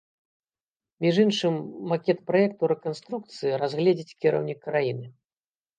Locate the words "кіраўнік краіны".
4.25-5.05